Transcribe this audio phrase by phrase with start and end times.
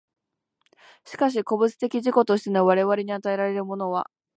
[1.05, 4.09] しかし個物的自己としての我々に与えられるものは、